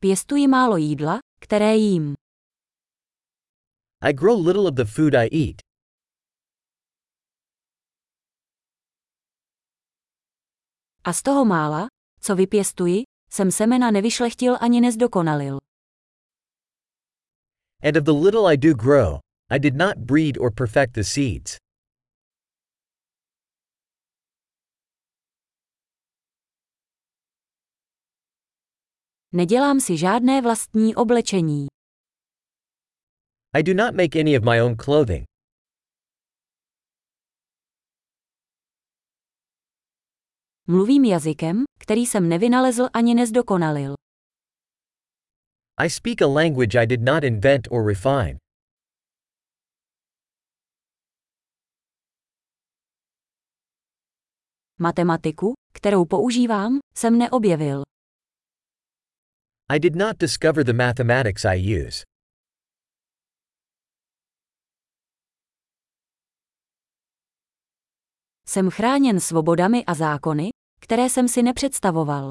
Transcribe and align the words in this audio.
Pěstuji 0.00 0.48
málo 0.48 0.76
jídla, 0.76 1.18
které 1.40 1.76
jím. 1.76 2.14
I 4.00 4.12
grow 4.12 4.46
little 4.46 4.62
of 4.68 4.74
the 4.74 4.84
food 4.84 5.14
I 5.14 5.28
eat. 5.32 5.56
A 11.04 11.12
z 11.12 11.22
toho 11.22 11.44
mála, 11.44 11.86
co 12.20 12.36
vypěstuji, 12.36 13.02
jsem 13.30 13.50
semena 13.50 13.90
nevyšlechtil 13.90 14.56
ani 14.60 14.80
nezdokonalil. 14.80 15.58
And 17.82 17.96
of 17.96 18.04
the 18.04 18.12
little 18.12 18.52
I 18.52 18.56
do 18.56 18.74
grow, 18.74 19.18
I 19.50 19.58
did 19.58 19.76
not 19.76 19.96
breed 19.96 20.38
or 20.38 20.54
perfect 20.54 20.92
the 20.94 21.02
seeds. 21.04 21.56
Nedělám 29.32 29.80
si 29.80 29.96
žádné 29.96 30.42
vlastní 30.42 30.94
oblečení. 30.94 31.66
I 33.54 33.62
do 33.62 33.74
not 33.74 33.94
make 33.94 34.20
any 34.20 34.38
of 34.38 34.44
my 34.44 34.62
own 34.62 34.76
clothing. 34.76 35.24
Mluvím 40.66 41.04
jazykem, 41.04 41.64
který 41.80 42.06
jsem 42.06 42.28
nevynalezl 42.28 42.88
ani 42.94 43.14
nezdokonalil. 43.14 43.94
I 45.80 45.90
speak 45.90 46.22
a 46.22 46.26
language 46.26 46.78
I 46.82 46.86
did 46.86 47.00
not 47.00 47.24
invent 47.24 47.68
or 47.70 47.86
refine. 47.86 48.38
Matematiku, 54.78 55.52
kterou 55.72 56.04
používám, 56.04 56.78
jsem 56.96 57.18
neobjevil. 57.18 57.82
I 59.70 59.78
did 59.78 59.94
not 59.96 60.18
discover 60.18 60.64
the 60.64 60.72
mathematics 60.72 61.44
I 61.44 61.56
use. 61.56 62.04
Jsem 68.46 68.70
chráněn 68.70 69.20
svobodami 69.20 69.84
a 69.84 69.94
zákony, 69.94 70.50
které 70.80 71.08
jsem 71.10 71.28
si 71.28 71.42
nepředstavoval. 71.42 72.30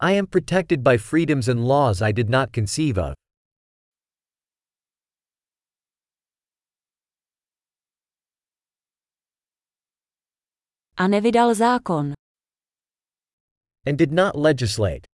I 0.00 0.18
am 0.18 0.26
protected 0.26 0.80
by 0.80 0.98
freedoms 0.98 1.48
and 1.48 1.60
laws 1.60 2.02
I 2.02 2.12
did 2.12 2.28
not 2.28 2.50
conceive 2.54 3.02
of. 3.02 3.14
A 10.96 11.08
nevydal 11.08 11.54
zákon. 11.54 12.12
And 13.86 13.96
did 13.98 14.12
not 14.12 14.34
legislate. 14.34 15.13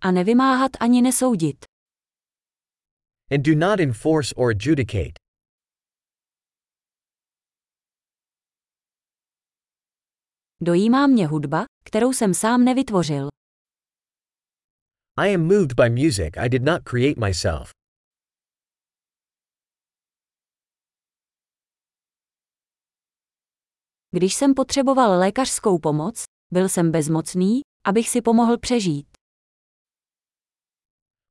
A 0.00 0.10
nevymáhat 0.10 0.70
ani 0.80 1.02
nesoudit. 1.02 1.64
And 3.30 3.42
do 3.42 3.54
not 3.54 3.80
enforce 3.80 4.34
or 4.34 4.50
adjudicate. 4.50 5.12
Dojímá 10.62 11.06
mě 11.06 11.26
hudba, 11.26 11.64
kterou 11.84 12.12
jsem 12.12 12.34
sám 12.34 12.64
nevytvořil. 12.64 13.28
I 15.16 15.34
am 15.34 15.42
moved 15.42 15.72
by 15.74 15.90
music 15.90 16.36
I 16.36 16.48
did 16.48 16.62
not 16.62 16.82
create 16.84 17.26
myself. 17.26 17.70
Když 24.10 24.34
jsem 24.34 24.54
potřeboval 24.54 25.18
lékařskou 25.18 25.78
pomoc, 25.78 26.24
byl 26.52 26.68
jsem 26.68 26.92
bezmocný, 26.92 27.60
abych 27.86 28.08
si 28.08 28.22
pomohl 28.22 28.58
přežít. 28.58 29.09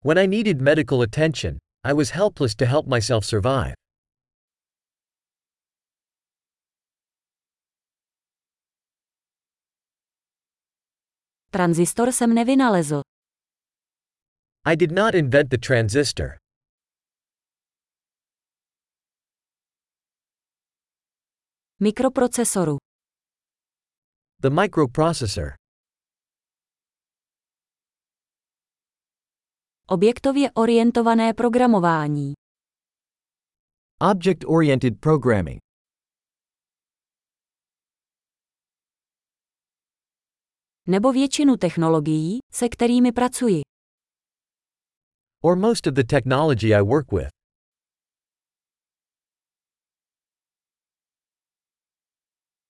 When 0.01 0.17
I 0.17 0.25
needed 0.27 0.61
medical 0.61 1.01
attention, 1.01 1.59
I 1.83 1.91
was 1.93 2.11
helpless 2.11 2.55
to 2.55 2.65
help 2.65 2.87
myself 2.87 3.25
survive. 3.25 3.73
Tranzistor 11.51 12.11
jsem 12.11 12.33
nevynalezl. 12.33 13.01
I 14.65 14.75
did 14.75 14.91
not 14.91 15.15
invent 15.15 15.49
the 15.49 15.57
transistor. 15.57 16.37
Mikroprocesoru. 21.81 22.77
The 24.41 24.49
microprocessor. 24.49 25.58
Objektově 29.91 30.51
orientované 30.51 31.33
programování. 31.33 32.33
Object 34.11 34.45
oriented 34.47 34.99
programming. 34.99 35.59
Nebo 40.87 41.11
většinu 41.11 41.57
technologií, 41.57 42.39
se 42.51 42.69
kterými 42.69 43.11
pracuji. 43.11 43.61
Or 45.43 45.55
most 45.55 45.87
of 45.87 45.93
the 45.93 46.03
technology 46.03 46.73
I 46.73 46.81
work 46.81 47.11
with. 47.11 47.29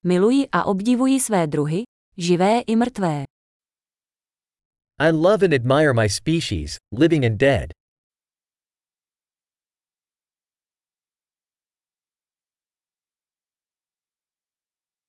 Miluji 0.04 0.50
a 0.52 0.64
obdivuji 0.64 1.20
své 1.20 1.48
druhy, 1.48 1.84
živé 2.18 2.62
i 2.62 2.76
mrtvé. 2.76 3.29
I 5.02 5.12
love 5.12 5.44
and 5.44 5.54
admire 5.54 5.94
my 5.94 6.08
species, 6.08 6.78
living 6.92 7.24
and 7.24 7.38
dead. 7.38 7.72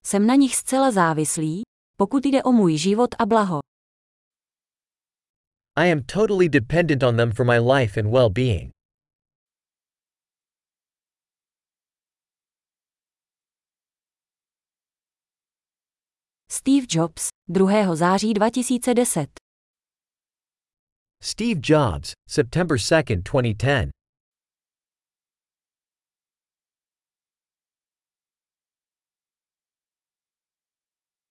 Jsem 0.05 0.27
na 0.27 0.35
nich 0.35 0.57
zcela 0.57 0.91
závislý, 0.91 1.63
pokud 1.97 2.27
jde 2.27 2.43
o 2.43 2.53
můj 2.53 2.77
život 2.77 3.15
a 3.19 3.27
blaho. 3.27 3.59
I 5.77 5.93
am 5.93 6.03
totally 6.03 6.49
dependent 6.49 7.03
on 7.03 7.17
them 7.17 7.33
for 7.33 7.47
my 7.47 7.59
life 7.59 8.01
and 8.01 8.13
well 8.13 8.31
being. 8.31 8.71
Steve 16.51 16.87
Jobs, 16.91 17.29
2. 17.49 17.97
září 17.97 18.35
2010. 18.35 19.50
Steve 21.23 21.61
Jobs, 21.61 22.15
September 22.27 22.79
2, 22.79 23.23
2010. 23.25 23.91